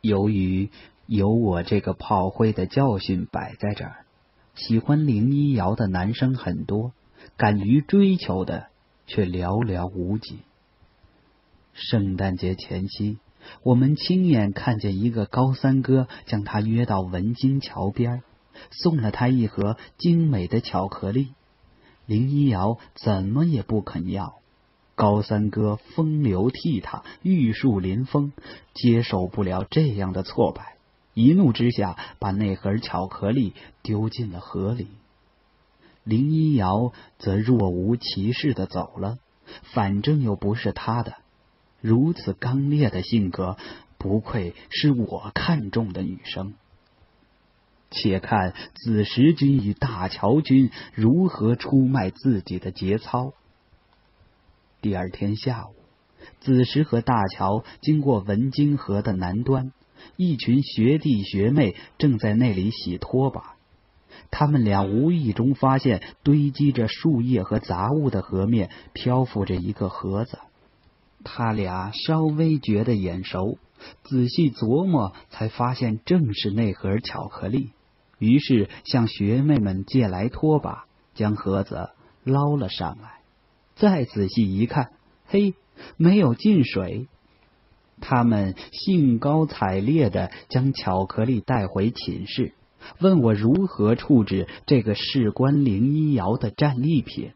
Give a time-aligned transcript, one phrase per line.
[0.00, 0.70] 由于
[1.06, 4.04] 有我这个炮灰的教训摆在这儿，
[4.54, 6.92] 喜欢林一瑶的男生很多，
[7.36, 8.68] 敢于追求的
[9.06, 10.40] 却寥寥无几。
[11.72, 13.18] 圣诞节前夕，
[13.62, 18.22] 我们亲眼看见一个高三哥将他约到文津桥边，
[18.70, 21.34] 送了他一盒精美的巧克力。
[22.06, 24.38] 林一瑶怎么也不肯要。
[24.96, 28.32] 高三哥风流倜傥，玉树临风，
[28.72, 30.78] 接受不了这样的挫败，
[31.12, 34.88] 一怒之下把那盒巧克力丢进了河里。
[36.02, 39.18] 林一瑶则若无其事的走了，
[39.74, 41.14] 反正又不是他的。
[41.82, 43.58] 如此刚烈的性格，
[43.98, 46.54] 不愧是我看中的女生。
[47.90, 53.34] 且看子时君与大乔君如何出卖自己的节操。
[54.86, 55.74] 第二天下午，
[56.38, 59.72] 子时和大乔经过文津河的南端，
[60.14, 63.56] 一群学弟学妹正在那里洗拖把。
[64.30, 70.38] 他们俩无意中发现堆积着树叶和杂物的河面漂浮着一个盒子。
[71.24, 73.58] 他俩稍微觉得眼熟，
[74.04, 77.72] 仔细琢磨才发现正是那盒巧克力。
[78.20, 80.84] 于是向学妹们借来拖把，
[81.16, 81.90] 将盒子
[82.22, 83.15] 捞了上来。
[83.76, 84.90] 再仔细一看，
[85.26, 85.54] 嘿，
[85.98, 87.08] 没有进水。
[88.00, 92.54] 他们兴高采烈的将巧克力带回寝室，
[93.00, 97.32] 问我如何处置这个事关林一瑶的战利品。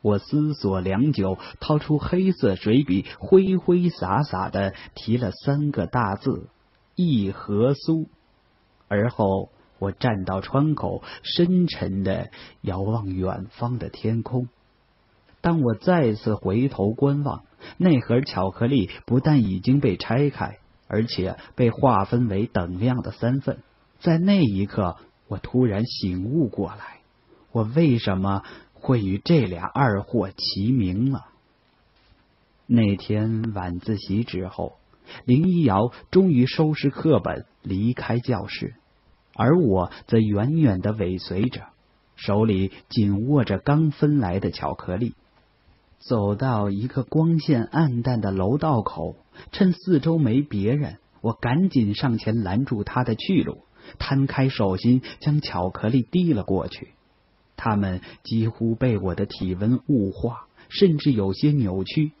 [0.00, 6.48] 我思索良久，掏出黑色水笔，挥挥洒洒的提了三个大字
[6.96, 8.06] ：“一盒酥。”
[8.88, 12.30] 而后，我站到窗口，深沉的
[12.62, 14.48] 遥望远方的天空。
[15.40, 17.44] 当我再次回头观望，
[17.76, 23.58] 那盒巧克力不但已经被拆开，而且被划分为等量的三份。
[24.00, 24.96] 在那一刻，
[25.28, 26.98] 我突然醒悟过来：
[27.52, 28.42] 我为什么？
[28.80, 31.24] 会与这俩二货齐名了。
[32.68, 34.76] 那天晚自习之后，
[35.24, 38.74] 林一瑶终于收拾课本离开教室，
[39.34, 41.62] 而我则远远的尾随着，
[42.14, 45.14] 手里紧握着刚分来的巧克力。
[45.98, 49.16] 走到一个光线暗淡的楼道口，
[49.52, 53.58] 趁四周没别人，我赶紧上前拦住他的去路，
[53.98, 56.88] 摊开手心将巧克力递了过去。
[57.56, 62.12] 他们几乎被我的体温雾化，甚至有些扭曲。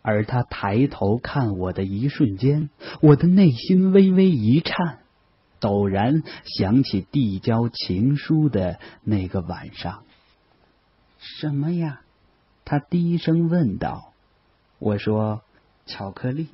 [0.00, 2.70] 而他抬头看我的一瞬间，
[3.02, 5.00] 我的内心微微一颤，
[5.60, 10.04] 陡然想起递交情书的那个晚上。
[11.18, 12.00] 什么呀？
[12.68, 14.12] 他低声问道。
[14.78, 15.40] 我说
[15.86, 16.48] ：“巧克力。”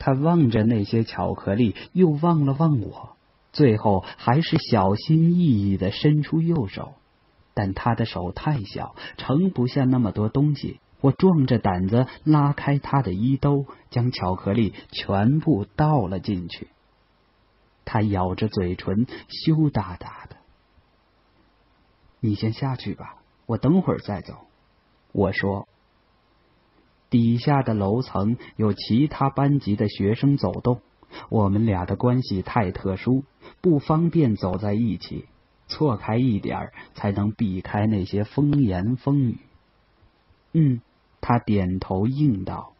[0.00, 3.14] 他望着那些巧克力，又望了望我。
[3.52, 6.94] 最后还是小心翼翼的伸出右手，
[7.52, 10.80] 但他的手太小，盛不下那么多东西。
[11.02, 16.68] 我壮着胆子拉开他的衣兜，将巧克力全部倒了进去。
[17.84, 20.36] 他咬着嘴唇，羞答答的
[22.20, 24.38] ：“你先下去吧，我等会儿再走。”
[25.14, 25.68] 我说
[27.08, 30.80] ：“底下的楼层有其他班级的学生走动。”
[31.30, 33.22] 我们俩的关系太特殊，
[33.60, 35.26] 不方便走在一起，
[35.68, 39.38] 错开一点才能避开那些风言风语。
[40.52, 40.80] 嗯，
[41.20, 42.72] 他点头应道。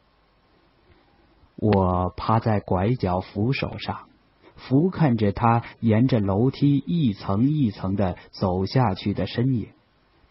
[1.54, 4.08] 我趴在拐角扶手上，
[4.56, 9.68] 俯瞰着他沿着楼梯一层一层的走下去的身影。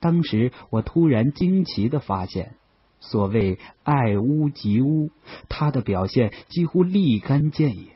[0.03, 2.55] 当时我突然惊奇的发现，
[2.99, 5.11] 所谓爱屋及乌，
[5.47, 7.87] 他的表现几乎立竿见影。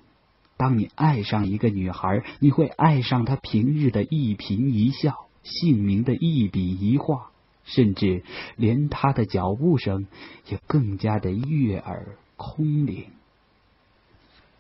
[0.56, 7.32] 当你爱上一个女孩，你会爱上她平日的一颦一笑，姓名的一笔一画，
[7.66, 8.24] 甚至
[8.56, 10.08] 连她的脚步声
[10.48, 13.08] 也更加的悦耳空灵。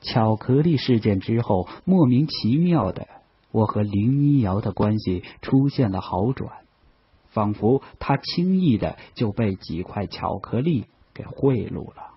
[0.01, 3.07] 巧克力事件之后，莫名其妙的，
[3.51, 6.51] 我和林一瑶的关系出现了好转，
[7.37, 12.15] 仿佛他轻易的就被几块巧克力给贿赂了。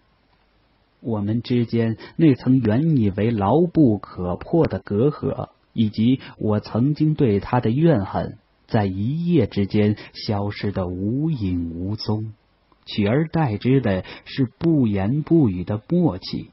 [1.03, 12.33] 我们之间那层原以为牢不可破的隔阂，以及我曾经对他的怨恨，在一夜之间消失的无影无踪，
[12.87, 16.49] 取而代之的是不言不语的默契。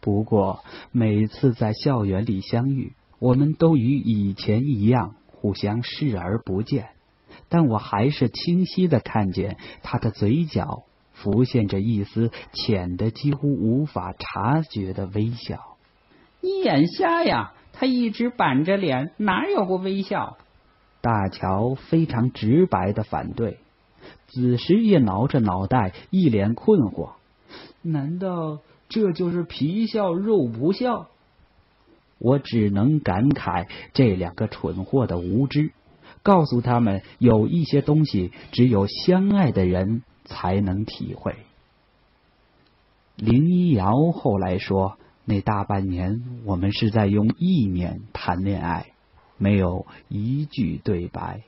[0.00, 0.60] 不过，
[0.92, 6.90] 每次在校园里相遇，我们都与以前一样，互相视而不见，
[7.50, 10.84] 但我还是清晰的看见他的嘴角。
[11.12, 15.76] 浮现着一丝浅的、几乎无法察觉的微笑。
[16.40, 17.52] 你眼瞎呀？
[17.74, 20.38] 他一直板着脸，哪有过微笑？
[21.02, 23.58] 大乔非常直白的反对。
[24.28, 27.10] 子时也挠着脑袋，一脸困惑。
[27.82, 31.08] 难道这就是皮笑肉不笑？
[32.16, 35.72] 我只能感慨这两个蠢货的无知，
[36.22, 41.36] 告诉他们有一些东西只有相爱的人才能体会。
[43.16, 48.92] 林一瑶后来说，那大半年我们是在用意念谈恋爱，
[49.36, 51.42] 没有一句对白。